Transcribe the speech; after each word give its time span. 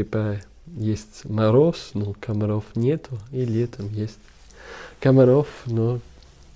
типа 0.00 0.40
есть 0.66 1.26
мороз, 1.26 1.90
но 1.92 2.14
комаров 2.18 2.64
нету, 2.74 3.18
и 3.32 3.44
летом 3.44 3.92
есть 3.92 4.16
комаров, 4.98 5.46
но 5.66 6.00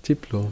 тепло. 0.02 0.48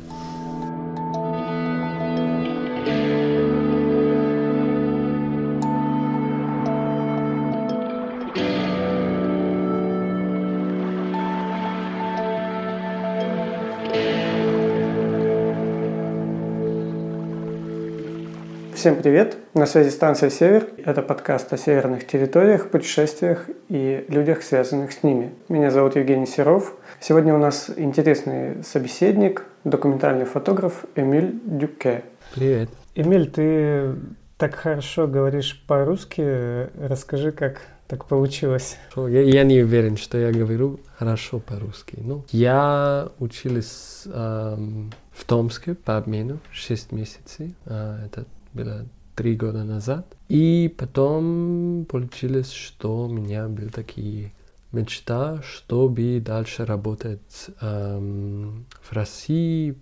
Всем 18.82 19.00
привет! 19.00 19.36
На 19.54 19.66
связи 19.66 19.90
станция 19.90 20.28
«Север». 20.28 20.66
Это 20.76 21.02
подкаст 21.02 21.52
о 21.52 21.56
северных 21.56 22.04
территориях, 22.04 22.68
путешествиях 22.68 23.46
и 23.68 24.04
людях, 24.08 24.42
связанных 24.42 24.90
с 24.90 25.04
ними. 25.04 25.30
Меня 25.48 25.70
зовут 25.70 25.94
Евгений 25.94 26.26
Серов. 26.26 26.74
Сегодня 26.98 27.32
у 27.32 27.38
нас 27.38 27.70
интересный 27.76 28.64
собеседник, 28.64 29.44
документальный 29.62 30.24
фотограф 30.24 30.84
Эмиль 30.96 31.40
Дюке. 31.44 32.02
Привет! 32.34 32.70
Эмиль, 32.96 33.30
ты 33.30 33.94
так 34.36 34.56
хорошо 34.56 35.06
говоришь 35.06 35.62
по-русски. 35.68 36.66
Расскажи, 36.84 37.30
как 37.30 37.62
так 37.86 38.06
получилось. 38.06 38.78
Я, 38.96 39.22
я 39.22 39.44
не 39.44 39.62
уверен, 39.62 39.96
что 39.96 40.18
я 40.18 40.32
говорю 40.32 40.80
хорошо 40.96 41.38
по-русски. 41.38 41.98
Ну, 42.00 42.24
я 42.32 43.10
училась 43.20 44.02
эм, 44.06 44.90
в 45.12 45.24
Томске 45.24 45.76
по 45.76 45.98
обмену 45.98 46.40
6 46.50 46.90
месяцев. 46.90 47.48
Э, 47.66 48.06
это 48.06 48.26
было 48.54 48.86
три 49.14 49.36
года 49.36 49.64
назад. 49.64 50.16
И 50.28 50.74
потом 50.78 51.86
получилось, 51.88 52.52
что 52.52 53.04
у 53.04 53.08
меня 53.08 53.48
был 53.48 53.68
такие 53.70 54.32
мечта, 54.72 55.42
чтобы 55.42 56.22
дальше 56.24 56.64
работать 56.64 57.50
эм, 57.60 58.66
в 58.82 58.92
России 58.92 59.76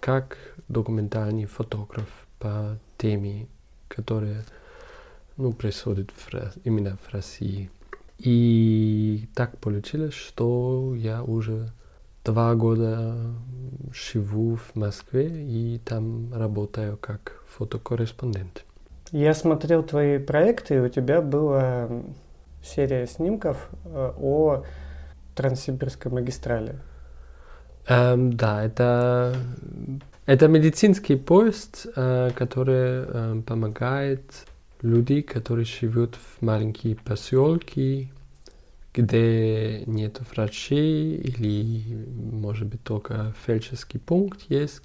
как 0.00 0.36
документальный 0.68 1.46
фотограф 1.46 2.08
по 2.38 2.78
теме, 2.98 3.48
которая 3.88 4.44
ну, 5.36 5.52
происходит 5.52 6.10
в, 6.10 6.34
именно 6.64 6.98
в 6.98 7.12
России. 7.12 7.70
И 8.18 9.28
так 9.34 9.58
получилось, 9.58 10.14
что 10.14 10.94
я 10.94 11.22
уже 11.22 11.72
два 12.24 12.54
года 12.54 13.14
живу 13.92 14.56
в 14.56 14.74
Москве 14.74 15.28
и 15.28 15.78
там 15.84 16.32
работаю 16.34 16.96
как 16.96 17.42
фотокорреспондент. 17.46 18.64
Я 19.12 19.34
смотрел 19.34 19.82
твои 19.82 20.18
проекты, 20.18 20.76
и 20.76 20.78
у 20.80 20.88
тебя 20.88 21.20
была 21.20 21.88
серия 22.62 23.06
снимков 23.06 23.68
э, 23.84 24.12
о 24.18 24.64
Транссибирской 25.36 26.10
магистрали. 26.10 26.80
Эм, 27.86 28.32
да, 28.32 28.64
это, 28.64 29.36
это 30.26 30.48
медицинский 30.48 31.16
поезд, 31.16 31.86
э, 31.94 32.30
который 32.34 33.04
э, 33.06 33.42
помогает 33.46 34.24
людям, 34.80 35.22
которые 35.22 35.66
живут 35.66 36.16
в 36.16 36.42
маленькие 36.42 36.96
поселки, 36.96 38.10
где 38.94 39.82
нет 39.86 40.20
врачей 40.30 41.16
или, 41.16 42.06
может 42.14 42.68
быть, 42.68 42.82
только 42.82 43.34
фельдшерский 43.44 43.98
пункт 43.98 44.42
есть, 44.48 44.82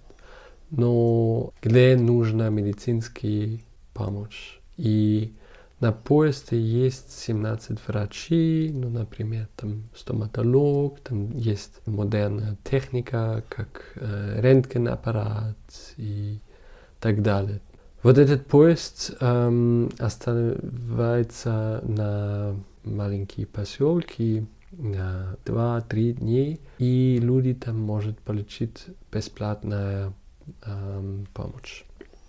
но 0.71 1.53
где 1.61 1.95
нужна 1.95 2.49
медицинская 2.49 3.59
помощь. 3.93 4.57
И 4.77 5.33
на 5.79 5.91
поезде 5.91 6.59
есть 6.59 7.17
17 7.19 7.79
врачей, 7.87 8.71
ну, 8.71 8.89
например, 8.89 9.47
там 9.55 9.83
стоматолог, 9.95 10.99
там 11.01 11.31
есть 11.37 11.85
модерная 11.85 12.57
техника, 12.63 13.43
как 13.47 13.93
э, 13.95 14.41
рентгенаппарат 14.41 15.57
и 15.97 16.39
так 16.99 17.21
далее. 17.21 17.61
Вот 18.01 18.17
этот 18.17 18.45
поезд 18.45 19.11
эм, 19.19 19.89
останавливается 19.99 21.81
на 21.83 22.55
маленькие 22.89 23.45
поселки 23.45 24.45
на 24.71 25.35
2-3 25.45 26.11
дня, 26.13 26.57
и 26.77 27.19
люди 27.21 27.53
там 27.53 27.79
могут 27.79 28.19
получить 28.19 28.85
бесплатную 29.11 30.13
эм, 30.63 31.27
помощь. 31.33 31.83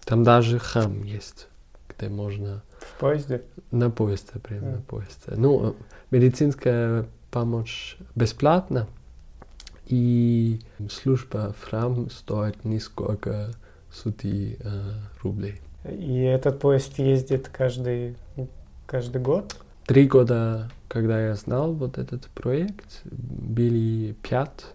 Там 0.04 0.25
даже 0.25 0.59
хам 0.59 1.03
есть, 1.04 1.48
где 1.88 2.09
можно... 2.09 2.62
В 2.78 2.98
поезде? 2.98 3.43
На 3.71 3.91
поезде, 3.91 4.38
прямо 4.43 4.66
mm. 4.66 4.76
на 4.76 4.82
поезде. 4.82 5.32
Ну, 5.37 5.76
медицинская 6.10 7.06
помощь 7.31 7.97
бесплатна, 8.15 8.88
и 9.87 10.60
служба 10.88 11.54
в 11.59 11.65
храм 11.65 12.09
стоит 12.10 12.65
несколько 12.65 13.50
сотен 13.92 14.56
э, 14.60 14.92
рублей. 15.22 15.60
И 15.84 16.22
этот 16.22 16.60
поезд 16.60 16.98
ездит 16.98 17.48
каждый, 17.48 18.16
каждый 18.87 19.21
год? 19.21 19.56
Три 19.90 20.06
года, 20.06 20.70
когда 20.86 21.20
я 21.20 21.34
знал 21.34 21.72
вот 21.72 21.98
этот 21.98 22.26
проект, 22.26 23.00
были 23.04 24.14
пять 24.22 24.66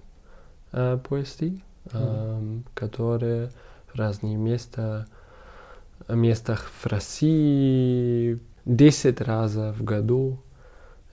э, 0.73 0.99
поездов, 1.07 1.53
э, 1.93 1.93
mm. 1.93 2.63
которые 2.73 3.49
в 3.87 3.95
разные 3.97 4.35
места, 4.35 5.07
местах 6.09 6.65
в 6.65 6.85
России 6.87 8.41
десять 8.65 9.21
раз 9.21 9.53
в 9.53 9.85
году 9.85 10.41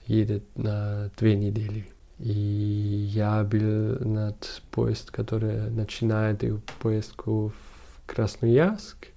едет 0.05 0.43
на 0.57 1.09
две 1.17 1.37
недели. 1.37 1.87
И 2.19 3.07
я 3.13 3.41
был 3.45 4.05
над 4.05 4.63
поезд, 4.71 5.11
который 5.11 5.69
начинает 5.69 6.43
поездку 6.81 7.53
в 7.55 8.05
Красноярск 8.05 9.07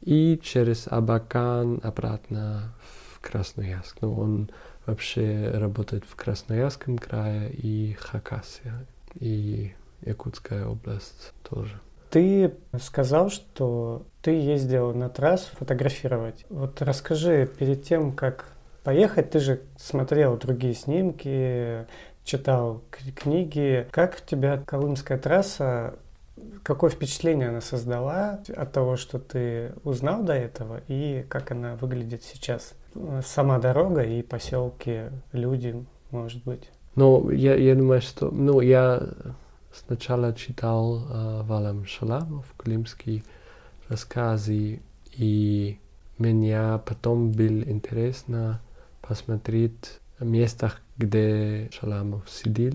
и 0.00 0.40
через 0.42 0.86
Абакан 0.88 1.78
обратно 1.82 2.72
в 2.80 3.03
Красноярск. 3.24 3.96
Но 4.00 4.12
он 4.12 4.50
вообще 4.86 5.50
работает 5.54 6.04
в 6.04 6.14
Красноярском 6.14 6.98
крае 6.98 7.50
и 7.52 7.94
Хакасия, 7.94 8.86
и 9.14 9.72
Якутская 10.02 10.66
область 10.66 11.32
тоже. 11.48 11.80
Ты 12.10 12.54
сказал, 12.80 13.30
что 13.30 14.06
ты 14.22 14.32
ездил 14.32 14.94
на 14.94 15.08
трассу 15.08 15.50
фотографировать. 15.56 16.44
Вот 16.48 16.80
расскажи, 16.82 17.50
перед 17.58 17.82
тем, 17.82 18.12
как 18.12 18.52
поехать, 18.84 19.30
ты 19.30 19.40
же 19.40 19.62
смотрел 19.76 20.36
другие 20.36 20.74
снимки, 20.74 21.86
читал 22.22 22.82
книги. 23.14 23.88
Как 23.90 24.20
тебя 24.20 24.62
Колымская 24.64 25.18
трасса 25.18 25.94
какое 26.62 26.90
впечатление 26.90 27.48
она 27.48 27.60
создала 27.60 28.40
от 28.54 28.72
того, 28.72 28.96
что 28.96 29.18
ты 29.18 29.72
узнал 29.84 30.22
до 30.22 30.34
этого, 30.34 30.80
и 30.88 31.24
как 31.28 31.50
она 31.50 31.76
выглядит 31.76 32.22
сейчас? 32.22 32.74
Сама 33.24 33.58
дорога 33.58 34.02
и 34.02 34.22
поселки, 34.22 35.10
люди, 35.32 35.74
может 36.10 36.44
быть. 36.44 36.70
Ну, 36.94 37.30
я, 37.30 37.54
я 37.54 37.74
думаю, 37.74 38.00
что... 38.00 38.30
Ну, 38.30 38.60
я 38.60 39.02
сначала 39.72 40.32
читал 40.32 40.98
э, 40.98 41.42
Валам 41.42 41.84
Шаламов, 41.86 42.46
климские 42.56 43.24
рассказы, 43.88 44.80
и 45.16 45.78
меня 46.18 46.78
потом 46.78 47.32
было 47.32 47.62
интересно 47.62 48.60
посмотреть 49.02 49.98
местах, 50.20 50.80
где 50.96 51.68
Шаламов 51.72 52.30
сидел, 52.30 52.74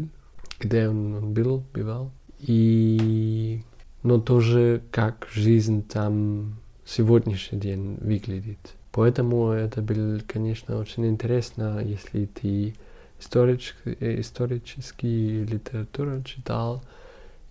где 0.59 0.89
он, 0.89 1.15
он 1.15 1.33
был, 1.33 1.63
бывал. 1.73 2.11
И 2.39 3.63
но 4.03 4.19
тоже 4.19 4.81
как 4.91 5.27
жизнь 5.31 5.83
там 5.85 6.55
сегодняшний 6.85 7.59
день 7.59 7.97
выглядит. 7.99 8.75
Поэтому 8.99 9.51
это 9.51 9.81
было, 9.81 10.19
конечно, 10.27 10.77
очень 10.77 11.07
интересно, 11.07 11.79
если 11.81 12.25
ты 12.25 12.75
историч, 13.17 13.73
исторический 13.85 15.45
литературу 15.45 16.21
читал, 16.23 16.83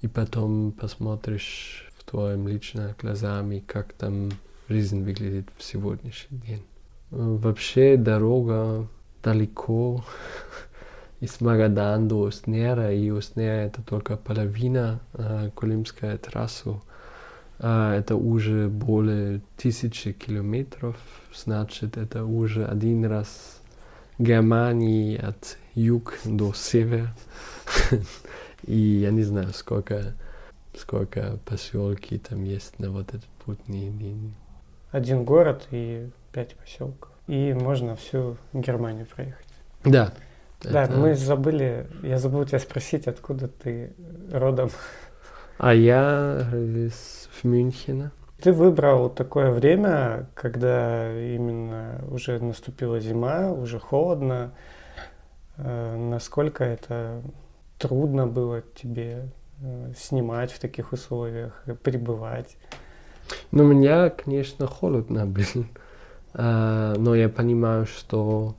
и 0.02 0.08
потом 0.08 0.72
посмотришь 0.72 1.90
в 1.96 2.04
твоим 2.04 2.48
личным 2.48 2.94
глазами, 3.00 3.64
как 3.66 3.94
там 3.94 4.28
жизнь 4.68 5.02
выглядит 5.02 5.48
в 5.56 5.64
сегодняшний 5.64 6.36
день. 6.36 6.62
Вообще 7.10 7.96
дорога 7.96 8.86
далеко 9.22 10.04
из 11.20 11.40
Магадана 11.40 12.06
до 12.06 12.18
Уснера, 12.24 12.92
и 12.92 13.08
Уснера 13.08 13.64
это 13.68 13.80
только 13.80 14.18
половина 14.18 15.00
э, 15.14 15.48
Колымской 15.56 16.18
трассы. 16.18 16.74
Э, 17.58 17.92
это 17.98 18.16
уже 18.16 18.68
более 18.68 19.40
тысячи 19.56 20.12
километров, 20.12 20.96
значит, 21.34 21.96
это 21.96 22.24
уже 22.24 22.64
один 22.66 23.04
раз 23.06 23.60
Германии 24.18 25.16
от 25.16 25.56
юг 25.74 26.18
до 26.24 26.52
севера. 26.52 27.14
И 28.66 28.76
я 28.76 29.10
не 29.10 29.22
знаю, 29.22 29.48
сколько, 29.54 30.14
сколько 30.76 31.38
поселки 31.44 32.18
там 32.18 32.44
есть 32.44 32.78
на 32.78 32.90
вот 32.90 33.08
этот 33.10 33.24
путь. 33.44 33.58
Один 34.90 35.24
город 35.24 35.66
и 35.70 36.08
пять 36.32 36.56
поселков. 36.56 37.10
и 37.28 37.52
можно 37.52 37.94
всю 37.94 38.36
Германию 38.52 39.06
проехать. 39.06 39.46
Да. 39.84 40.12
Да, 40.62 40.84
это- 40.84 40.92
мы 40.96 41.14
забыли, 41.14 41.86
я 42.02 42.18
забыл 42.18 42.44
тебя 42.44 42.58
спросить, 42.58 43.06
откуда 43.06 43.48
ты 43.48 43.92
родом. 44.32 44.70
А 45.58 45.74
я 45.74 46.48
из 46.52 47.28
Мюнхена. 47.42 48.12
Ты 48.40 48.52
выбрал 48.52 49.10
такое 49.10 49.50
время, 49.50 50.28
когда 50.34 51.12
именно 51.12 52.00
уже 52.08 52.38
наступила 52.38 53.00
зима, 53.00 53.50
уже 53.50 53.80
холодно. 53.80 54.52
Э, 55.56 55.96
Насколько 55.96 56.62
это 56.62 57.20
трудно 57.78 58.28
было 58.28 58.62
тебе 58.76 59.30
э, 59.60 59.92
снимать 59.96 60.52
в 60.52 60.60
таких 60.60 60.92
условиях, 60.92 61.60
э, 61.66 61.74
пребывать? 61.74 62.56
Ну, 63.50 63.64
меня, 63.64 64.10
конечно, 64.10 64.66
холодно 64.68 65.26
было. 65.26 65.66
Но 66.34 67.14
я 67.14 67.28
понимаю, 67.28 67.86
что 67.86 68.54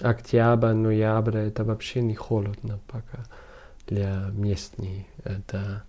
октябрь, 0.00 0.72
ноябрь 0.72 1.38
это 1.38 1.64
вообще 1.64 2.00
не 2.00 2.14
холодно 2.14 2.80
пока 2.88 3.24
для 3.86 4.26
местных. 4.32 5.04
Это, 5.22 5.84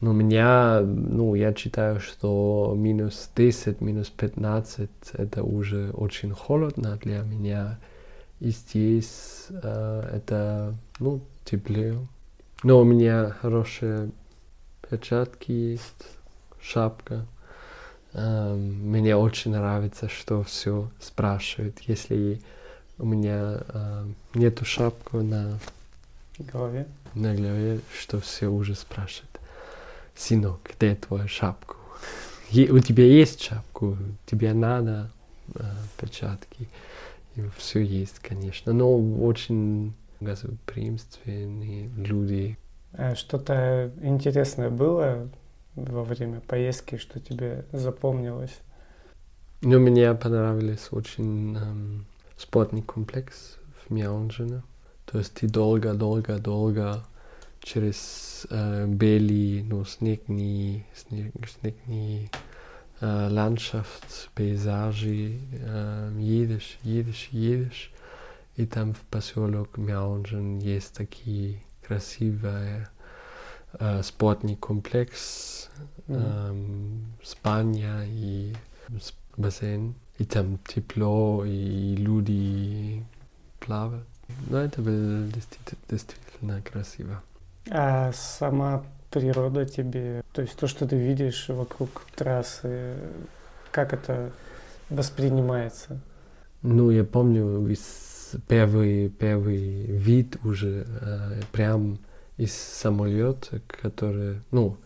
ну, 0.00 0.10
у 0.10 0.14
меня, 0.14 0.80
ну, 0.82 1.34
я 1.34 1.54
считаю, 1.54 2.00
что 2.00 2.74
минус 2.76 3.30
10, 3.34 3.80
минус 3.80 4.10
15 4.10 4.90
это 5.14 5.42
уже 5.42 5.90
очень 5.92 6.32
холодно 6.32 6.98
для 7.02 7.20
меня. 7.20 7.78
И 8.40 8.50
здесь 8.50 9.46
а, 9.50 10.06
это, 10.14 10.74
ну, 10.98 11.22
теплее. 11.44 11.98
Но 12.62 12.80
у 12.80 12.84
меня 12.84 13.30
хорошие 13.40 14.10
перчатки 14.88 15.52
есть, 15.52 16.06
шапка. 16.60 17.26
Эм, 18.12 18.90
Мне 18.90 19.16
очень 19.16 19.52
нравится, 19.52 20.08
что 20.08 20.42
все 20.42 20.90
спрашивают. 21.00 21.80
Если 21.80 22.40
у 22.98 23.06
меня 23.06 23.60
эм, 23.68 24.14
нету 24.34 24.64
шапку 24.64 25.22
на, 25.22 25.58
голове? 26.38 26.86
на 27.14 27.34
голове, 27.34 27.80
что 27.98 28.20
все 28.20 28.48
уже 28.48 28.74
спрашивают. 28.74 29.35
Сынок, 30.16 30.60
где 30.76 30.94
твоя 30.94 31.28
шапка? 31.28 31.76
У 32.50 32.78
тебя 32.78 33.04
есть 33.04 33.42
шапку? 33.42 33.98
Тебе 34.24 34.54
надо 34.54 35.10
э, 35.54 35.62
перчатки? 36.00 36.68
И 37.34 37.42
все 37.56 37.80
есть, 37.80 38.18
конечно. 38.20 38.72
Но 38.72 38.96
очень 38.96 39.92
гостеприимственные 40.20 41.88
люди. 41.96 42.56
А 42.92 43.14
Что-то 43.14 43.92
интересное 44.00 44.70
было 44.70 45.28
во 45.74 46.02
время 46.02 46.40
поездки, 46.40 46.96
что 46.96 47.20
тебе 47.20 47.66
запомнилось? 47.72 48.58
Ну, 49.60 49.78
мне 49.80 50.14
понравились 50.14 50.88
очень 50.92 51.56
эм, 51.56 52.06
спортный 52.38 52.82
комплекс 52.82 53.58
в 53.84 53.92
Мяунжине. 53.92 54.62
То 55.04 55.18
есть 55.18 55.34
ты 55.34 55.48
долго-долго-долго 55.48 57.04
через 57.65 58.47
э, 58.49 58.85
белый, 58.87 59.63
ну, 59.63 59.85
снегный, 59.85 60.85
снег, 60.95 61.33
снегный 61.47 62.31
э, 62.99 63.27
ландшафт, 63.29 64.29
пейзажи 64.35 65.37
э, 65.53 66.15
едешь, 66.19 66.77
едешь, 66.83 67.29
едешь. 67.31 67.91
И 68.57 68.65
там 68.65 68.93
в 68.93 68.99
поселок 69.01 69.77
Мяунжин 69.77 70.59
есть 70.59 70.93
такие 70.93 71.63
красивые 71.87 72.89
э, 73.79 74.01
спортный 74.03 74.55
комплекс, 74.55 75.69
Мгм. 76.07 76.19
эм, 76.19 77.05
спальня 77.23 78.03
и 78.05 78.53
с- 78.99 79.13
бассейн. 79.37 79.95
И 80.17 80.25
там 80.25 80.59
тепло, 80.67 81.43
и 81.45 81.95
люди 81.95 83.03
плавают. 83.59 84.05
Но 84.49 84.57
это 84.59 84.81
было 84.81 85.27
действительно, 85.27 85.81
действительно 85.89 86.61
красиво. 86.61 87.23
А 87.70 88.12
сама 88.12 88.84
природа 89.10 89.64
тебе, 89.64 90.22
то 90.32 90.42
есть 90.42 90.56
то, 90.56 90.66
что 90.66 90.86
ты 90.86 90.96
видишь 90.96 91.48
вокруг 91.48 92.06
трассы, 92.14 92.96
как 93.70 93.92
это 93.92 94.30
воспринимается? 94.90 96.00
Ну, 96.62 96.90
я 96.90 97.04
помню 97.04 97.66
из 97.68 98.32
первый, 98.48 99.08
первый 99.08 99.86
вид 99.86 100.36
уже 100.44 100.86
э, 100.86 101.40
прям 101.52 101.98
из 102.36 102.54
самолета, 102.54 103.60
который, 103.66 104.40
ну, 104.50 104.76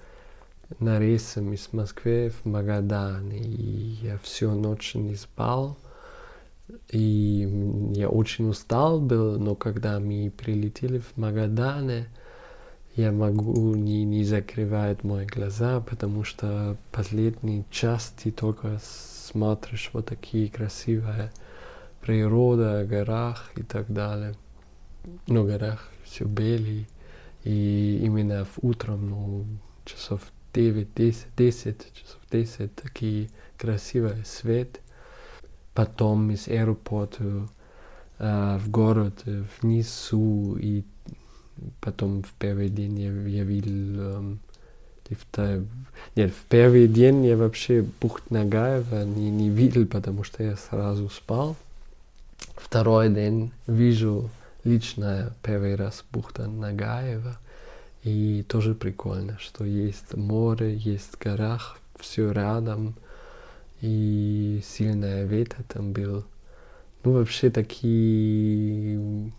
на 0.79 0.99
рейсом 0.99 1.53
из 1.53 1.69
Москвы 1.73 2.31
в 2.31 2.47
Магадан. 2.47 3.31
И 3.33 3.99
я 4.03 4.19
всю 4.19 4.53
ночь 4.53 4.95
не 4.95 5.17
спал. 5.17 5.77
И 6.91 7.91
я 7.95 8.09
очень 8.09 8.49
устал 8.49 9.01
был, 9.01 9.39
но 9.41 9.57
когда 9.57 9.99
мы 9.99 10.31
прилетели 10.37 11.01
в 11.01 11.17
Магадане, 11.17 12.07
я 12.97 13.13
могу 13.13 13.75
не, 13.75 14.05
не 14.05 14.25
закрывать 14.25 15.05
мои 15.05 15.27
глаза, 15.27 15.81
потому 15.81 16.25
что 16.25 16.77
последний 16.91 17.65
час 17.71 18.13
ты 18.23 18.31
только 18.31 18.81
смотришь 18.83 19.91
вот 19.93 20.07
такие 20.07 20.51
красивые 20.51 21.31
природа, 22.01 22.85
горах 22.85 23.51
и 23.57 23.63
так 23.63 23.93
далее. 23.93 24.35
Ну, 25.27 25.47
горах 25.47 25.89
все 26.05 26.25
белый. 26.25 26.89
И 27.45 28.01
именно 28.03 28.45
в 28.45 28.59
утром, 28.63 29.09
ну, 29.09 29.47
часов 29.85 30.21
9, 30.53 30.93
10, 30.95 31.27
10, 31.37 31.93
часов 31.95 32.21
10, 32.31 32.75
такие 32.75 33.31
красивый 33.57 34.25
свет. 34.25 34.81
Потом 35.75 36.31
из 36.33 36.49
аэропорта 36.49 37.49
э, 38.19 38.59
в 38.59 38.69
город 38.69 39.23
э, 39.25 39.45
внизу 39.61 40.57
и 40.57 40.85
потом 41.81 42.23
в 42.23 42.33
первый 42.39 42.69
день 42.69 42.99
я, 42.99 43.11
я 43.11 43.45
видел 43.45 44.01
эм, 44.01 44.41
и 45.11 45.15
вта- 45.15 45.65
Нет, 46.15 46.33
в 46.33 46.45
первый 46.49 46.87
день 46.87 47.27
я 47.27 47.37
вообще 47.37 47.85
бухт 48.01 48.31
Нагаева 48.31 49.05
не, 49.05 49.29
не 49.29 49.51
видел, 49.51 49.87
потому 49.87 50.23
что 50.23 50.43
я 50.43 50.57
сразу 50.57 51.09
спал. 51.11 51.57
Второй 52.55 53.09
день 53.09 53.51
вижу 53.67 54.31
лично 54.63 55.35
первый 55.43 55.75
раз 55.75 56.05
бухта 56.13 56.47
Нагаева. 56.47 57.39
И 58.05 58.45
тоже 58.49 58.75
прикольно, 58.75 59.37
что 59.41 59.65
есть 59.65 60.15
море, 60.15 60.77
есть 60.77 61.19
горах, 61.19 61.79
все 61.99 62.31
рядом. 62.31 62.95
И 63.81 64.63
сильная 64.65 65.25
ветер 65.25 65.65
там 65.67 65.93
был. 65.93 66.25
Ну, 67.03 67.13
вообще 67.13 67.51
такие 67.51 69.33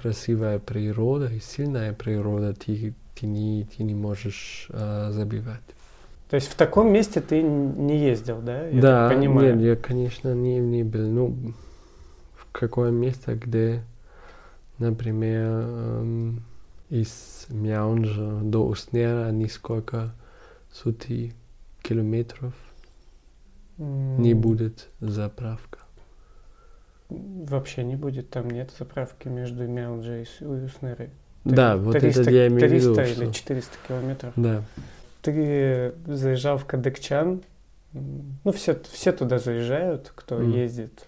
красивая 0.00 0.58
природа 0.58 1.26
и 1.26 1.40
сильная 1.40 1.92
природа, 1.92 2.54
ты, 2.54 2.94
ты, 3.14 3.26
не, 3.26 3.64
ты 3.64 3.82
не 3.82 3.94
можешь 3.94 4.68
а, 4.70 5.10
забивать. 5.10 5.62
То 6.30 6.36
есть 6.36 6.48
в 6.48 6.54
таком 6.54 6.92
месте 6.92 7.20
ты 7.20 7.42
не 7.42 7.98
ездил, 7.98 8.40
да? 8.40 8.66
Я 8.68 8.80
да, 8.80 9.08
понимаю. 9.08 9.56
нет, 9.56 9.64
я, 9.64 9.76
конечно, 9.76 10.34
не, 10.34 10.58
не 10.58 10.84
был. 10.84 11.08
Ну, 11.08 11.54
в 12.34 12.46
какое 12.52 12.90
место, 12.90 13.34
где, 13.34 13.82
например, 14.78 15.48
эм, 15.48 16.42
из 16.90 17.46
Мяунжа 17.48 18.40
до 18.42 18.66
Уснера 18.66 19.30
несколько 19.30 20.14
сотен 20.70 21.32
километров 21.82 22.54
М, 23.78 24.20
не 24.20 24.34
будет 24.34 24.88
заправка. 25.00 25.78
Вообще 27.08 27.84
не 27.84 27.96
будет, 27.96 28.28
там 28.30 28.50
нет 28.50 28.70
заправки 28.78 29.28
между 29.28 29.66
Мяунджи 29.66 30.26
и 30.40 30.44
Уснерой. 30.44 31.10
Да, 31.44 31.76
вот 31.76 31.94
это 31.96 32.30
я 32.30 32.48
имею 32.48 32.68
в 32.68 32.72
виду. 32.72 32.94
300 32.94 33.02
или 33.04 33.24
что- 33.30 33.32
400 33.32 33.76
километров. 33.86 34.32
Да. 34.36 34.62
Ты 35.22 35.94
заезжал 36.06 36.58
в 36.58 36.66
Кадыкчан, 36.66 37.42
ну 37.92 38.52
все, 38.52 38.78
все 38.92 39.12
туда 39.12 39.38
заезжают, 39.38 40.12
кто 40.14 40.36
Мгм. 40.36 40.52
ездит 40.52 41.06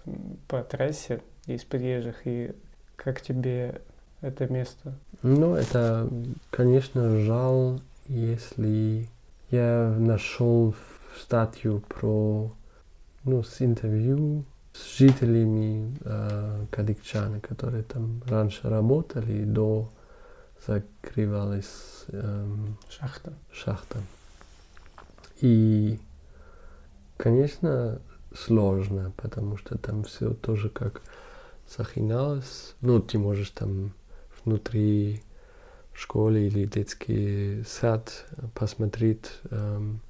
по 0.48 0.62
трассе 0.62 1.20
из 1.46 1.64
приезжих, 1.64 2.22
и 2.26 2.52
как 2.96 3.20
тебе 3.20 3.82
это 4.22 4.50
место? 4.50 4.94
Ну, 5.22 5.54
это, 5.54 6.08
конечно, 6.50 7.18
жал, 7.20 7.80
если 8.08 9.06
я 9.50 9.94
нашел 9.98 10.74
статью 11.18 11.82
про, 11.88 12.50
ну, 13.24 13.42
с 13.42 13.60
интервью 13.60 14.44
с 14.72 14.96
жителями 14.98 15.96
э, 16.04 16.66
Кадыкчана, 16.70 17.40
которые 17.40 17.82
там 17.82 18.22
раньше 18.26 18.68
работали 18.68 19.44
до 19.44 19.90
закрывалась 20.66 22.04
эм, 22.08 22.76
Шахта. 22.88 23.32
шахта. 23.52 23.98
И, 25.40 25.98
конечно, 27.16 28.00
сложно, 28.34 29.12
потому 29.16 29.56
что 29.56 29.78
там 29.78 30.04
все 30.04 30.34
тоже 30.34 30.68
как 30.68 31.00
сохранялось. 31.66 32.74
Ну, 32.80 33.00
ты 33.00 33.18
можешь 33.18 33.50
там 33.50 33.92
внутри 34.44 35.22
школы 35.94 36.46
или 36.46 36.66
детский 36.66 37.62
сад 37.64 38.26
посмотреть, 38.54 39.30
эм, 39.50 40.00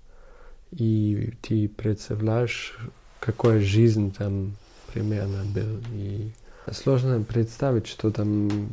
и 0.72 1.34
ты 1.42 1.68
представляешь, 1.68 2.76
какая 3.20 3.60
жизнь 3.60 4.12
там 4.12 4.56
примерно 4.92 5.44
был. 5.44 5.80
И 5.92 6.32
сложно 6.72 7.22
представить, 7.22 7.86
что 7.86 8.10
там 8.10 8.68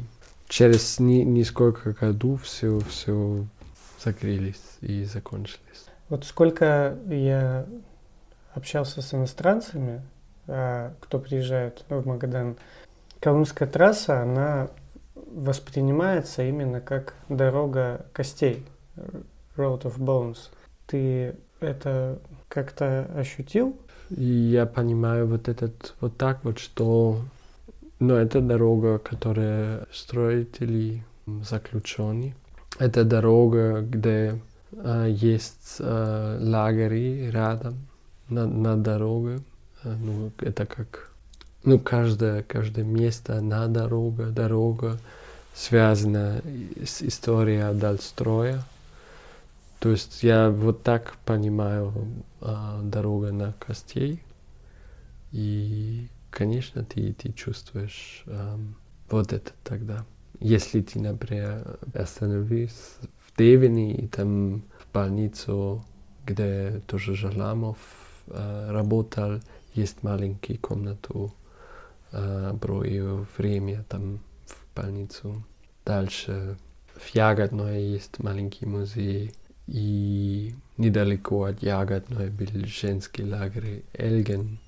через 0.48 1.00
ни, 1.00 1.22
несколько 1.24 1.94
годов 1.94 2.44
все, 2.44 2.80
все 2.80 3.46
закрылись 4.04 4.62
и 4.82 5.04
закончились. 5.04 5.86
Вот 6.10 6.26
сколько 6.26 6.98
я 7.10 7.66
общался 8.54 9.02
с 9.02 9.14
иностранцами, 9.14 10.02
а, 10.48 10.94
кто 11.02 11.20
приезжает 11.20 11.84
в 11.90 12.08
Магадан, 12.08 12.58
Колымская 13.20 13.68
трасса, 13.68 14.22
она 14.22 14.70
воспринимается 15.16 16.44
именно 16.44 16.80
как 16.80 17.16
дорога 17.30 18.06
костей, 18.14 18.64
Road 19.58 19.82
of 19.84 19.98
Bones. 19.98 20.38
Ты 20.86 21.36
это 21.60 22.20
как-то 22.48 23.10
ощутил? 23.16 23.76
Я 24.10 24.66
понимаю 24.66 25.28
вот 25.28 25.48
этот 25.50 25.94
вот 26.00 26.18
так 26.18 26.44
вот, 26.44 26.60
что 26.60 27.22
ну, 28.00 28.16
это 28.16 28.42
дорога, 28.42 29.00
которая 29.00 29.86
строители 29.92 31.04
заключены. 31.44 32.36
Это 32.80 33.04
дорога, 33.04 33.82
где 33.82 34.40
э, 34.72 35.08
есть 35.10 35.78
э, 35.80 36.38
лагеры 36.40 37.32
рядом 37.32 37.76
на, 38.30 38.46
на 38.46 38.78
дороге. 38.78 39.40
Э, 39.84 39.96
ну, 40.00 40.32
это 40.40 40.66
как 40.66 41.12
ну, 41.64 41.80
каждое, 41.80 42.44
каждое 42.44 42.86
место 42.86 43.42
на 43.42 43.68
дорога, 43.68 44.28
дорога 44.28 44.98
связана 45.56 46.42
с 46.86 47.02
историей 47.02 47.74
Дальстроя. 47.74 48.64
То 49.80 49.90
есть 49.90 50.24
я 50.24 50.50
вот 50.50 50.84
так 50.84 51.18
понимаю 51.26 51.94
а, 52.42 52.82
дорога 52.82 53.32
на 53.32 53.54
костей. 53.54 54.24
И, 55.32 56.08
конечно, 56.32 56.84
ты, 56.84 57.14
ты 57.14 57.32
чувствуешь 57.32 58.24
а, 58.26 58.60
вот 59.10 59.34
это 59.34 59.52
тогда. 59.64 60.06
Если 60.40 60.82
ты, 60.82 61.00
например, 61.00 61.80
остановишься 61.94 63.08
в 63.20 63.38
Девине 63.38 63.96
и 63.96 64.08
там 64.08 64.64
в 64.80 64.92
больницу, 64.94 65.86
где 66.26 66.82
тоже 66.88 67.16
Жаламов 67.16 67.78
а, 68.28 68.72
работал, 68.72 69.42
есть 69.76 70.02
маленькая 70.02 70.58
комнату 70.58 71.34
а, 72.12 72.58
про 72.58 72.84
ее 72.84 73.28
время 73.38 73.86
там 73.88 74.22
в 74.48 74.76
больницу. 74.76 75.44
Дальше 75.86 76.58
в 76.96 77.14
Ягодной 77.14 77.84
есть 77.84 78.18
маленький 78.20 78.66
музей 78.66 79.34
и 79.68 80.56
недалеко 80.78 81.44
от 81.44 81.62
Ягодной 81.62 82.30
был 82.30 82.66
женский 82.66 83.24
лагерь 83.24 83.84
Эльген 83.94 84.60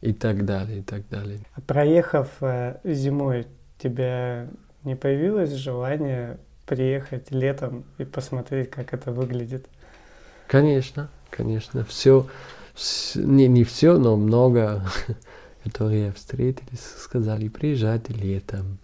и 0.00 0.12
так 0.12 0.44
далее, 0.44 0.80
и 0.80 0.82
так 0.82 1.08
далее. 1.08 1.40
А 1.54 1.60
проехав 1.60 2.30
э, 2.40 2.78
зимой, 2.84 3.46
тебя 3.78 4.48
не 4.84 4.94
появилось 4.94 5.52
желание 5.52 6.38
приехать 6.66 7.30
летом 7.30 7.84
и 7.98 8.04
посмотреть, 8.04 8.70
как 8.70 8.92
это 8.92 9.12
выглядит? 9.12 9.66
Конечно, 10.48 11.08
конечно. 11.30 11.84
Все, 11.84 12.26
не, 13.14 13.48
не 13.48 13.64
все, 13.64 13.98
но 13.98 14.16
много, 14.16 14.82
которые 15.64 16.12
встретились, 16.12 16.84
сказали, 16.98 17.48
приезжайте 17.48 18.12
летом. 18.12 18.78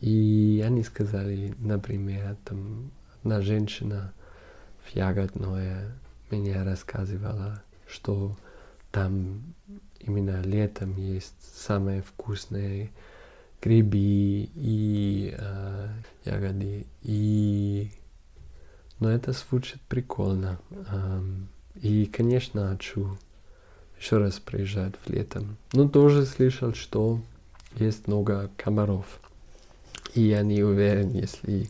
И 0.00 0.62
они 0.64 0.84
сказали, 0.84 1.54
например, 1.58 2.36
там 2.44 2.92
одна 3.20 3.40
женщина 3.40 4.12
в 4.88 4.96
Ягодное 4.96 5.92
меня 6.30 6.64
рассказывала, 6.64 7.62
что 7.86 8.36
там 8.90 9.42
именно 10.00 10.40
летом 10.42 10.96
есть 10.96 11.34
самые 11.54 12.02
вкусные 12.02 12.90
грибы 13.60 13.98
и 14.54 15.34
э, 15.36 15.88
ягоды. 16.24 16.86
И... 17.02 17.90
Но 18.98 19.10
это 19.10 19.32
звучит 19.32 19.80
прикольно. 19.82 20.58
Эм, 20.70 21.48
и, 21.76 22.06
конечно, 22.06 22.70
хочу 22.70 23.16
еще 24.00 24.18
раз 24.18 24.38
приезжать 24.38 24.94
в 25.04 25.10
летом. 25.10 25.56
Но 25.72 25.88
тоже 25.88 26.24
слышал, 26.24 26.74
что 26.74 27.20
есть 27.76 28.06
много 28.06 28.50
комаров. 28.56 29.20
И 30.14 30.22
я 30.22 30.42
не 30.42 30.62
уверен, 30.62 31.10
если 31.10 31.68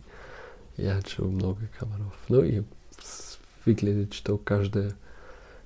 я 0.77 0.95
хочу 0.95 1.25
много 1.25 1.69
комаров. 1.79 2.15
Ну 2.29 2.43
и 2.43 2.63
выглядит, 3.69 4.15
что 4.15 4.39
каждая 4.39 4.93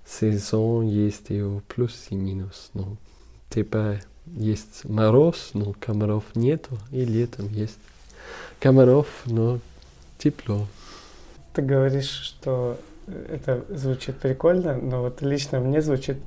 сезон 0.05 0.87
есть 0.87 1.31
его 1.31 1.63
плюс 1.69 2.09
и 2.11 2.17
минус. 2.17 2.71
Ну, 2.75 2.97
типа 3.49 4.01
есть 4.27 4.85
мороз, 4.85 5.51
но 5.55 5.73
комаров 5.79 6.25
нету, 6.35 6.79
и 6.91 7.05
летом 7.05 7.49
есть 7.49 7.79
комаров, 8.59 9.07
но 9.27 9.61
тепло. 10.19 10.67
Ты 11.55 11.63
говоришь, 11.63 12.11
что 12.11 12.77
это 13.07 13.65
звучит 13.69 14.19
прикольно, 14.19 14.77
но 14.77 15.03
вот 15.03 15.23
лично 15.23 15.61
мне 15.61 15.81
звучит 15.81 16.19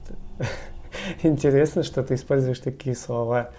интересно, 1.23 1.83
что 1.83 2.03
ты 2.03 2.15
используешь 2.15 2.59
такие 2.59 2.95
слова 2.95 3.51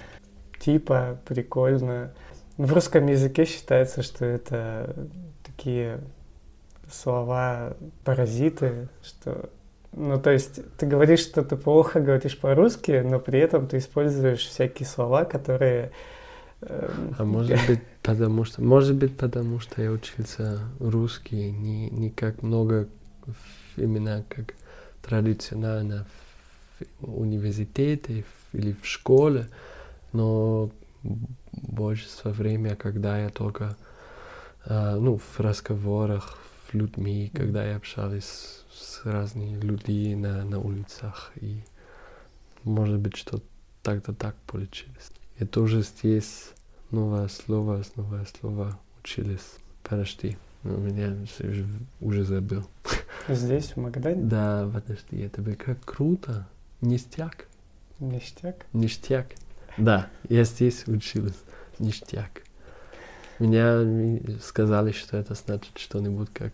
типа 0.59 1.19
прикольно. 1.27 2.13
В 2.57 2.73
русском 2.73 3.07
языке 3.09 3.45
считается, 3.45 4.03
что 4.03 4.25
это 4.25 5.07
такие 5.45 6.01
слова 6.90 7.76
паразиты, 8.05 8.88
что 9.02 9.50
ну, 9.93 10.21
то 10.21 10.31
есть 10.31 10.61
ты 10.76 10.87
говоришь, 10.87 11.21
что 11.21 11.43
ты 11.43 11.57
плохо 11.57 12.00
говоришь 12.00 12.38
по-русски, 12.38 13.02
но 13.02 13.19
при 13.19 13.38
этом 13.38 13.66
ты 13.66 13.78
используешь 13.78 14.47
всякие 14.47 14.87
слова, 14.87 15.25
которые... 15.25 15.90
Э, 16.61 16.90
а 17.19 17.25
может 17.25 17.59
быть, 17.66 17.81
потому 18.02 18.45
что... 18.45 18.62
Может 18.62 18.97
быть, 18.97 19.16
потому 19.16 19.59
что 19.59 19.83
я 19.83 19.90
учился 19.90 20.61
русский 20.81 21.50
не, 21.50 21.88
не 21.88 22.11
как 22.11 22.43
много 22.43 22.88
именно 23.78 24.23
как 24.28 24.52
традиционально 25.02 26.07
в 27.00 27.19
университете 27.19 28.25
или 28.52 28.76
в 28.83 28.87
школе, 28.87 29.49
но 30.12 30.71
большинство 31.52 32.33
времени, 32.33 32.75
когда 32.75 33.19
я 33.19 33.31
только 33.31 33.76
э, 34.66 34.97
ну, 34.97 35.19
в 35.19 35.40
разговорах, 35.40 36.38
людьми, 36.75 37.31
когда 37.35 37.65
я 37.65 37.77
общался 37.77 38.23
с 38.73 39.01
разными 39.05 39.61
людьми 39.61 40.15
на, 40.15 40.45
на 40.45 40.59
улицах. 40.59 41.33
И 41.37 41.61
может 42.65 42.99
быть, 42.99 43.17
что 43.17 43.43
тогда 43.83 44.13
так 44.13 44.35
получилось. 44.47 45.11
И 45.39 45.45
тоже 45.45 45.83
здесь 45.83 46.51
новое 46.91 47.29
слово, 47.29 47.83
новое 47.95 48.27
слово 48.41 48.79
учились 49.03 49.57
почти. 49.83 50.37
Но 50.63 50.77
меня 50.77 51.15
уже 52.01 52.25
забыл. 52.25 52.67
Здесь, 53.29 53.73
в 53.73 53.77
Магадане? 53.77 54.23
Да, 54.23 54.69
подожди, 54.73 55.19
это 55.21 55.43
было 55.43 55.55
как 55.55 55.85
круто. 55.85 56.49
Ништяк. 56.81 57.47
Ништяк? 58.01 58.67
Ништяк. 58.73 59.29
Да, 59.79 60.09
я 60.29 60.45
здесь 60.45 60.87
училась. 60.89 61.37
Ништяк. 61.79 62.43
Меня 63.38 64.38
сказали, 64.40 64.93
что 64.93 65.16
это 65.16 65.35
значит 65.35 65.76
что-нибудь 65.78 66.31
как 66.33 66.52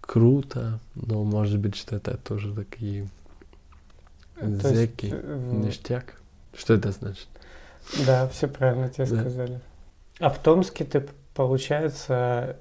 круто, 0.00 0.80
но 0.94 1.24
может 1.24 1.58
быть, 1.58 1.76
что 1.76 1.96
это 1.96 2.16
тоже 2.16 2.54
такие 2.54 3.08
То 4.36 4.74
зеки, 4.74 5.06
есть, 5.06 5.18
э, 5.22 5.50
ништяк. 5.52 6.14
Что 6.54 6.74
это 6.74 6.92
значит? 6.92 7.28
Да, 8.06 8.28
все 8.28 8.48
правильно 8.48 8.88
тебе 8.88 9.06
да. 9.06 9.20
сказали. 9.20 9.60
А 10.18 10.30
в 10.30 10.38
Томске 10.38 10.84
ты, 10.84 11.06
получается, 11.34 12.56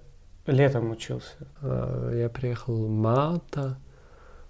летом 0.46 0.92
учился? 0.92 1.36
А, 1.62 2.14
я 2.14 2.30
приехал 2.30 2.88
марта. 2.88 3.78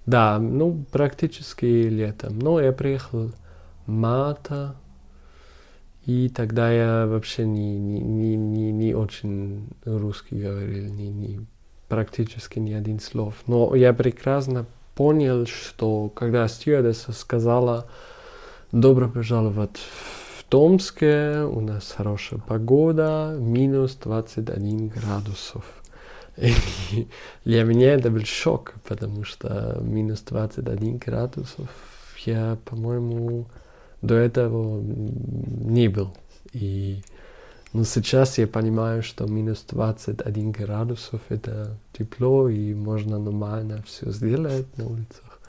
Да, 0.05 0.39
ну, 0.39 0.86
практически 0.91 1.65
летом. 1.65 2.39
Но 2.39 2.60
я 2.60 2.72
приехал 2.72 3.31
марта 3.86 4.75
и 6.08 6.30
тогда 6.30 6.72
я 6.72 7.06
вообще 7.06 7.46
не, 7.46 7.78
не, 7.78 8.00
не, 8.00 8.38
не, 8.38 8.72
не 8.72 8.94
очень 8.94 9.68
русский 9.84 10.40
говорил, 10.40 10.86
не, 10.86 11.10
не, 11.10 11.46
практически 11.90 12.60
ни 12.60 12.72
один 12.72 13.02
слов. 13.02 13.36
Но 13.46 13.76
я 13.76 13.92
прекрасно 13.92 14.66
понял, 14.96 15.46
что 15.48 16.08
когда 16.08 16.48
стюардесса 16.48 17.12
сказала 17.12 17.90
«Добро 18.72 19.10
пожаловать 19.10 19.80
в 20.38 20.46
Томске, 20.46 21.42
у 21.42 21.60
нас 21.60 21.92
хорошая 21.92 22.40
погода, 22.40 23.36
минус 23.38 23.98
21 24.02 24.88
градусов». 24.88 25.66
И 26.38 27.10
для 27.44 27.66
меня 27.66 27.96
это 27.96 28.10
был 28.12 28.24
шок, 28.24 28.76
потому 28.88 29.26
что 29.26 29.78
минус 29.82 30.22
21 30.22 31.00
градусов 31.00 31.68
я, 32.26 32.58
по-моему, 32.64 33.48
до 34.01 34.16
этого 34.16 34.82
не 34.82 35.88
был. 35.88 36.16
И 36.54 37.01
но 37.74 37.84
сейчас 37.84 38.38
я 38.38 38.48
понимаю, 38.48 39.04
что 39.04 39.27
минус 39.27 39.66
21 39.70 40.51
градусов 40.51 41.22
это 41.30 41.77
тепло 41.94 42.50
и 42.50 42.74
можно 42.74 43.20
нормально 43.20 43.84
все 43.86 44.10
сделать 44.12 44.66
на 44.77 44.88
улицах. 44.88 45.39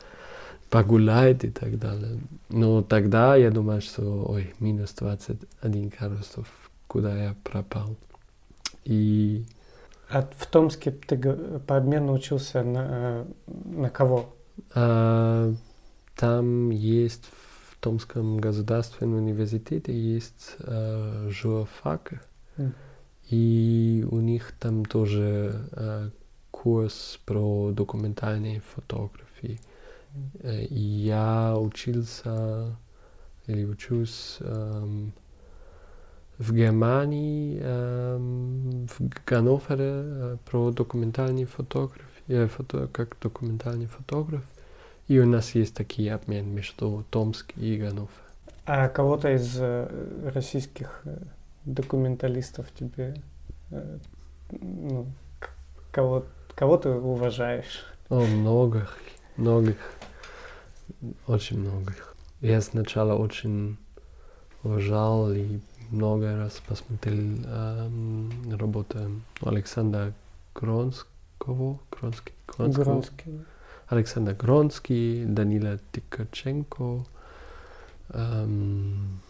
погулять 0.69 1.45
и 1.45 1.50
так 1.50 1.78
далее. 1.78 2.19
Но 2.50 2.83
тогда 2.83 3.37
я 3.37 3.50
думаю, 3.50 3.81
что, 3.81 4.26
ой, 4.28 4.52
минус 4.59 4.93
21 4.99 5.88
градусов, 5.88 6.47
куда 6.87 7.17
я 7.17 7.37
пропал. 7.43 7.97
И... 8.85 9.47
А 10.11 10.28
в 10.37 10.47
Томске 10.47 10.90
ты 10.90 11.17
по 11.67 11.78
обмену 11.78 12.12
учился 12.12 12.62
на, 12.62 13.26
на 13.47 13.88
кого? 13.88 14.35
А, 14.75 15.55
там 16.17 16.69
есть 16.69 17.25
Томском 17.80 18.38
государственном 18.38 19.18
университете 19.18 19.92
есть 19.92 20.56
а, 20.61 21.28
журфак, 21.30 22.25
mm. 22.56 22.73
и 23.30 24.06
у 24.11 24.20
них 24.20 24.52
там 24.58 24.85
тоже 24.85 25.68
а, 25.73 26.11
курс 26.50 27.20
про 27.25 27.73
документальные 27.73 28.61
фотографии. 28.75 29.61
Mm. 30.42 30.66
И 30.66 30.78
я 30.78 31.56
учился 31.56 32.76
или 33.49 33.64
учусь 33.64 34.37
эм, 34.40 35.12
в 36.37 36.52
Германии, 36.52 37.58
эм, 37.61 38.87
в 38.87 39.00
Ганновере 39.26 39.78
э, 39.78 40.37
про 40.44 40.70
документальный 40.70 41.47
фотограф, 41.47 42.06
э, 42.28 42.47
фото, 42.47 42.88
как 42.92 43.16
документальный 43.20 43.87
фотограф. 43.87 44.44
И 45.09 45.19
у 45.19 45.27
нас 45.27 45.55
есть 45.55 45.75
такие 45.75 46.15
обмен 46.15 46.55
между 46.55 47.05
Томск 47.11 47.53
и 47.57 47.77
Ганновер. 47.79 48.09
А 48.67 48.88
кого-то 48.88 49.35
из 49.35 49.57
э, 49.59 50.31
российских 50.35 51.03
документалистов 51.65 52.67
тебе, 52.79 53.15
ну, 54.50 55.07
кого, 55.91 56.25
кого 56.55 56.77
ты 56.77 56.91
уважаешь? 56.91 57.87
О, 58.11 58.21
многих, 58.21 58.97
многих, 59.37 59.77
очень 61.27 61.61
многих. 61.61 62.15
Я 62.41 62.61
сначала 62.61 63.15
очень 63.15 63.79
уважал 64.62 65.33
и 65.33 65.61
много 65.91 66.37
раз 66.37 66.61
посмотрел 66.67 67.45
эм, 67.47 68.31
работы 68.50 69.09
Александра 69.41 70.12
Гронского, 70.55 71.79
Гронский, 71.91 72.35
Гронского, 72.47 72.85
Гронский. 72.85 73.45
Александр 73.88 74.35
Гронский, 74.35 75.25
Данила 75.25 75.78
Тикаченко, 75.92 77.07
эм, 78.11 79.21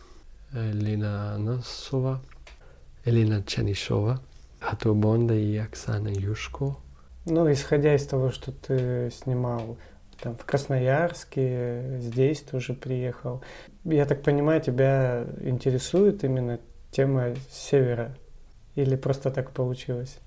Елена 0.52 1.34
Анасова, 1.34 2.20
Елена 3.04 3.42
Чанишова, 3.44 4.20
Артур 4.60 4.94
Бонда 4.94 5.34
и 5.34 5.56
Оксана 5.56 6.08
Юшко. 6.08 6.76
Ну, 7.26 7.50
исходя 7.52 7.94
из 7.94 8.06
того, 8.06 8.30
что 8.30 8.50
ты 8.50 9.10
снимал 9.12 9.78
там 10.20 10.34
в 10.36 10.44
Красноярске, 10.44 11.98
здесь 12.00 12.40
тоже 12.40 12.74
приехал. 12.74 13.42
Я 13.84 14.06
так 14.06 14.22
понимаю, 14.22 14.60
тебя 14.60 15.24
интересует 15.40 16.24
именно 16.24 16.58
тема 16.90 17.34
севера? 17.50 18.16
Или 18.74 18.96
просто 18.96 19.30
так 19.30 19.52
получилось? 19.52 20.18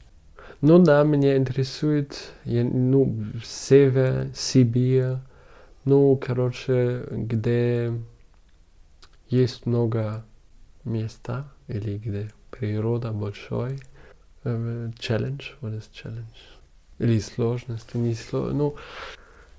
Ну 0.59 0.79
да, 0.79 1.03
меня 1.03 1.37
интересует, 1.37 2.33
я, 2.43 2.63
ну, 2.63 3.15
север, 3.43 4.27
Сибирь, 4.35 5.17
ну, 5.85 6.15
короче, 6.17 7.05
где 7.09 7.93
есть 9.29 9.65
много 9.65 10.23
места, 10.83 11.47
или 11.67 11.97
где 11.97 12.31
природа 12.51 13.11
большой. 13.11 13.79
Челлендж, 14.43 15.51
what 15.61 15.77
is 15.77 15.85
challenge? 15.93 16.25
Или 16.99 17.19
сложность, 17.19 17.93
не 17.95 18.13
сложность. 18.13 18.57
Ну, 18.57 18.75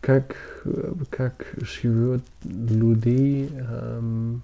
как, 0.01 0.37
как 1.11 1.47
живет 1.59 2.23
люди, 2.45 3.49
эм, 3.53 4.43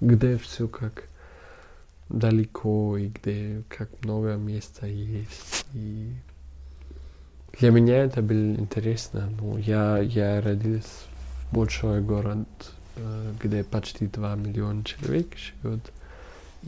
где 0.00 0.36
все 0.36 0.68
как 0.68 1.04
далеко 2.10 2.98
и 2.98 3.08
где 3.08 3.62
как 3.68 3.88
много 4.04 4.34
места 4.36 4.86
есть. 4.86 5.55
И 5.74 6.12
для 7.58 7.70
меня 7.70 8.04
это 8.04 8.22
было 8.22 8.54
интересно. 8.54 9.30
Ну, 9.40 9.56
я, 9.58 9.98
я 9.98 10.40
родился 10.40 10.88
в 11.50 11.54
большой 11.54 12.00
город, 12.00 12.46
э, 12.96 13.32
где 13.42 13.64
почти 13.64 14.06
2 14.06 14.34
миллиона 14.36 14.84
человек 14.84 15.28
живет. 15.36 15.80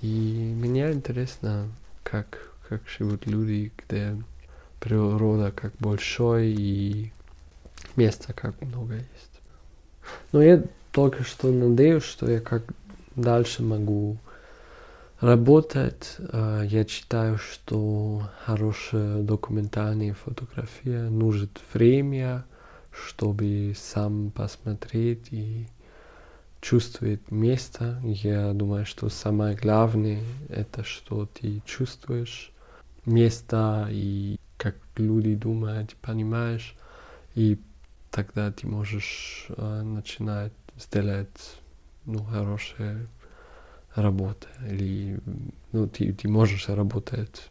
И 0.01 0.55
мне 0.57 0.91
интересно, 0.93 1.69
как, 2.03 2.53
как 2.69 2.83
живут 2.89 3.27
люди, 3.27 3.73
где 3.77 4.17
природа 4.81 5.53
как 5.53 5.73
большой 5.79 6.55
и 6.57 7.13
места 7.97 8.33
как 8.33 8.61
много 8.63 8.95
есть. 8.95 9.41
Но 10.33 10.43
я 10.43 10.63
только 10.93 11.25
что 11.25 11.49
надеюсь, 11.53 12.05
что 12.05 12.31
я 12.31 12.41
как 12.41 12.63
дальше 13.17 13.63
могу 13.63 14.17
работать. 15.21 16.17
А, 16.19 16.63
я 16.63 16.87
считаю, 16.87 17.39
что 17.39 18.23
хорошая 18.45 19.23
документальная 19.23 20.15
фотография 20.15 21.09
нужит 21.09 21.61
время, 21.73 22.45
чтобы 22.93 23.75
сам 23.77 24.31
посмотреть 24.31 25.29
и 25.31 25.67
чувствовать 26.61 27.31
место. 27.31 28.01
Я 28.05 28.53
думаю, 28.53 28.85
что 28.87 29.09
самое 29.09 29.57
главное 29.57 30.23
это, 30.49 30.85
что 30.85 31.27
ты 31.27 31.63
чувствуешь 31.65 32.53
место 33.05 33.89
и 33.91 34.39
как 34.57 34.77
люди 34.97 35.35
думают, 35.35 35.95
понимаешь, 36.03 36.75
и 37.35 37.59
тогда 38.11 38.51
ты 38.51 38.67
можешь 38.67 39.47
э, 39.51 39.83
начинать 39.83 40.53
сделать 40.77 41.59
ну, 42.07 42.25
хорошие 42.25 43.07
работы. 44.03 44.47
Или 44.69 45.21
ну, 45.73 45.89
ты, 45.89 46.13
ты 46.13 46.29
можешь 46.29 46.69
работать, 46.69 47.51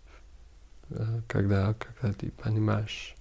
э, 0.90 1.22
когда, 1.28 1.74
когда 1.74 2.14
ты 2.14 2.32
понимаешь, 2.32 3.16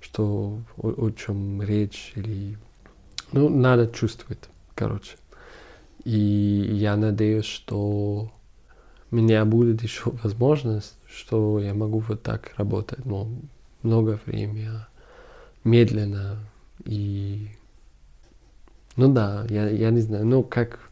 что 0.00 0.60
о, 0.76 0.88
о 0.88 1.10
чем 1.10 1.62
речь, 1.62 2.12
или 2.14 2.58
ну, 3.32 3.48
надо 3.48 3.88
чувствовать, 3.88 4.48
короче. 4.74 5.16
И 6.04 6.70
я 6.72 6.96
надеюсь, 6.96 7.46
что 7.46 8.30
у 9.10 9.16
меня 9.16 9.44
будет 9.44 9.82
еще 9.82 10.10
возможность, 10.22 10.96
что 11.08 11.58
я 11.58 11.74
могу 11.74 11.98
вот 12.00 12.22
так 12.22 12.52
работать, 12.56 13.04
но 13.04 13.28
много 13.82 14.20
времени, 14.26 14.70
медленно, 15.64 16.38
и, 16.84 17.48
ну 18.96 19.12
да, 19.12 19.46
я, 19.48 19.68
я 19.68 19.90
не 19.90 20.00
знаю, 20.00 20.26
ну 20.26 20.42
как 20.42 20.85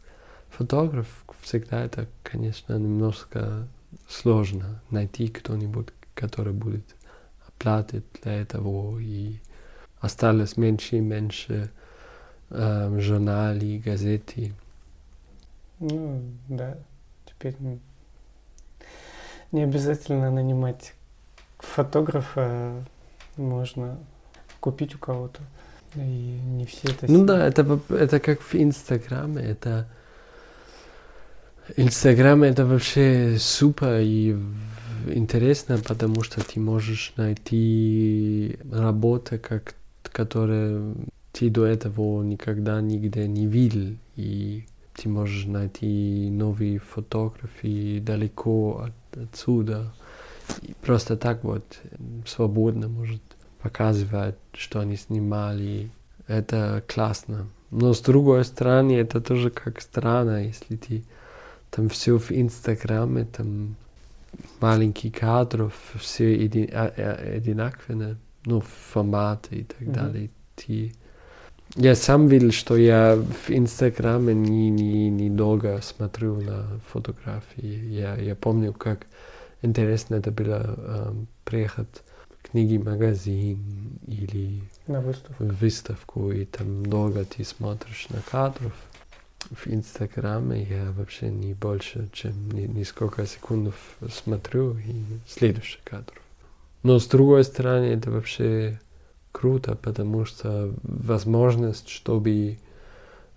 фотограф 0.57 1.07
всегда 1.41 1.83
это, 1.83 2.07
конечно, 2.23 2.73
немножко 2.73 3.67
сложно 4.07 4.81
найти 4.89 5.27
кто-нибудь, 5.27 5.89
который 6.13 6.53
будет 6.53 6.85
оплатить 7.47 8.05
для 8.21 8.41
этого, 8.41 8.97
и 8.99 9.39
осталось 9.99 10.57
меньше 10.57 10.97
и 10.97 11.01
меньше 11.01 11.71
э, 12.49 12.99
журналей, 12.99 13.79
газеты. 13.79 14.53
Ну, 15.79 16.23
да, 16.47 16.77
теперь 17.25 17.55
не 19.51 19.63
обязательно 19.63 20.31
нанимать 20.31 20.93
фотографа, 21.59 22.85
можно 23.35 23.97
купить 24.59 24.95
у 24.95 24.99
кого-то. 24.99 25.41
И 25.95 25.99
не 25.99 26.65
все 26.65 26.89
это... 26.89 27.11
Ну 27.11 27.25
да, 27.25 27.45
это, 27.45 27.79
это 27.89 28.19
как 28.19 28.41
в 28.41 28.55
Инстаграме, 28.55 29.41
это... 29.43 29.87
Инстаграм 31.77 32.43
это 32.43 32.65
вообще 32.65 33.37
супер 33.39 33.99
и 34.01 34.37
интересно, 35.07 35.79
потому 35.79 36.21
что 36.21 36.45
ты 36.45 36.59
можешь 36.59 37.13
найти 37.17 38.57
работы, 38.71 39.39
как, 39.39 39.75
которые 40.03 40.95
ты 41.31 41.49
до 41.49 41.65
этого 41.65 42.21
никогда 42.23 42.79
нигде 42.81 43.27
не 43.27 43.47
видел. 43.47 43.95
И 44.15 44.65
ты 44.95 45.09
можешь 45.09 45.45
найти 45.45 46.29
новые 46.29 46.79
фотографии 46.79 47.99
далеко 47.99 48.85
от, 48.85 49.19
отсюда. 49.19 49.91
И 50.61 50.73
просто 50.85 51.17
так 51.17 51.43
вот 51.43 51.65
свободно 52.27 52.87
может 52.87 53.21
показывать, 53.61 54.37
что 54.53 54.79
они 54.79 54.95
снимали. 54.95 55.89
Это 56.27 56.83
классно. 56.87 57.47
Но 57.71 57.93
с 57.93 57.99
другой 58.01 58.45
стороны, 58.45 58.93
это 58.93 59.19
тоже 59.19 59.49
как 59.49 59.81
странно, 59.81 60.45
если 60.45 60.75
ты 60.75 61.03
там 61.75 61.89
все 61.89 62.17
в 62.17 62.31
Инстаграме, 62.31 63.25
там 63.25 63.75
маленький 64.61 65.11
кадров, 65.11 65.73
все 65.99 66.33
еди, 66.33 66.69
а, 66.71 66.93
а, 66.97 67.35
одинаковые, 67.35 68.17
ну, 68.45 68.61
форматы 68.93 69.57
и 69.57 69.63
так 69.63 69.81
mm-hmm. 69.81 69.93
далее. 69.93 70.29
Ты... 70.55 70.93
Я 71.75 71.95
сам 71.95 72.27
видел, 72.27 72.51
что 72.51 72.77
я 72.77 73.15
в 73.17 73.49
Инстаграме 73.49 74.33
не, 74.33 74.69
не, 74.69 75.09
не 75.09 75.29
долго 75.29 75.81
смотрю 75.81 76.39
на 76.39 76.79
фотографии. 76.93 77.89
Я, 77.89 78.15
я 78.15 78.35
помню, 78.35 78.71
как 78.71 79.07
интересно 79.61 80.15
это 80.15 80.31
было 80.31 80.75
э, 80.77 81.13
приехать 81.43 82.03
книги 82.43 82.77
магазин 82.77 83.99
или 84.07 84.61
На 84.87 85.01
выставку. 85.01 85.43
выставку, 85.43 86.31
и 86.31 86.45
там 86.45 86.85
долго 86.85 87.25
ты 87.25 87.43
смотришь 87.43 88.07
на 88.09 88.21
кадров. 88.21 88.73
В 89.51 89.67
Инстаграме 89.67 90.63
я 90.63 90.91
вообще 90.91 91.29
не 91.29 91.53
больше, 91.53 92.09
чем 92.13 92.49
не- 92.51 92.67
несколько 92.67 93.25
секунд 93.25 93.75
смотрю 94.09 94.77
и 94.77 95.03
следующий 95.27 95.79
кадр. 95.83 96.13
Но 96.83 96.99
с 96.99 97.07
другой 97.07 97.43
стороны, 97.43 97.85
это 97.85 98.11
вообще 98.11 98.79
круто, 99.31 99.75
потому 99.75 100.25
что 100.25 100.73
возможность, 100.83 101.89
чтобы 101.89 102.57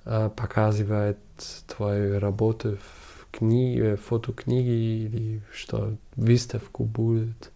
а, 0.04 0.30
показывать 0.30 1.18
твои 1.66 2.12
работы 2.12 2.76
в 2.76 3.26
книге, 3.30 3.96
фотокниге 3.96 5.04
или 5.04 5.42
что 5.52 5.96
выставку 6.16 6.84
будет, 6.84 7.50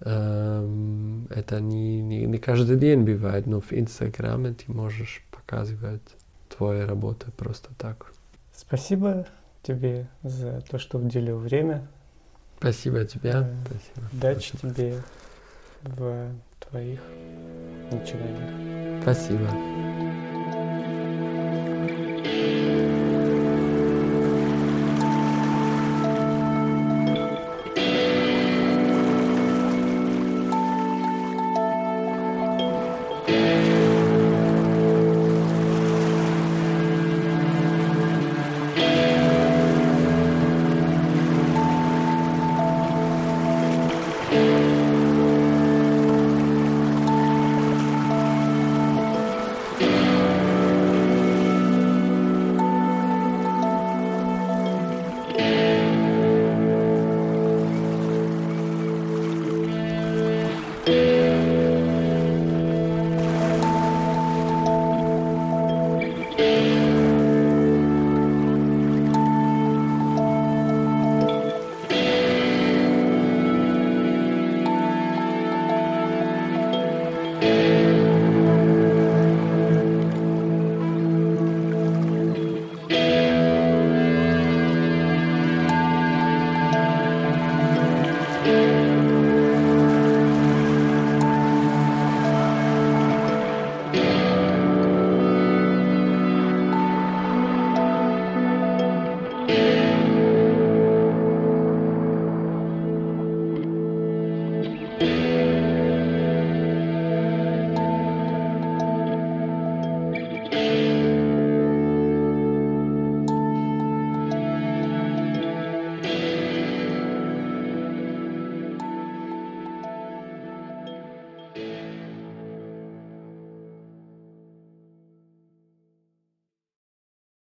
эм, 0.00 1.26
это 1.30 1.60
не, 1.60 2.02
не, 2.02 2.26
не 2.26 2.38
каждый 2.38 2.76
день 2.76 3.02
бывает, 3.02 3.46
но 3.46 3.60
в 3.60 3.72
Инстаграме 3.72 4.52
ты 4.52 4.70
можешь 4.70 5.22
показывать 5.30 6.02
твои 6.60 6.82
работы 6.82 7.30
просто 7.30 7.70
так. 7.78 8.12
Спасибо 8.54 9.26
тебе 9.62 10.08
за 10.22 10.60
то, 10.60 10.78
что 10.78 10.98
уделил 10.98 11.38
время. 11.38 11.88
Спасибо 12.58 13.06
тебе. 13.06 13.32
Да. 13.32 13.50
Спасибо. 13.64 14.10
Удачи 14.12 14.58
тебе 14.58 15.02
в 15.84 16.34
твоих 16.58 17.00
начинаниях. 17.90 19.00
Спасибо. 19.02 19.69